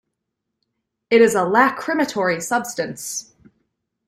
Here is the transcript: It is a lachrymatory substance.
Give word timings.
It 1.11 1.21
is 1.21 1.35
a 1.35 1.43
lachrymatory 1.45 2.41
substance. 2.41 3.35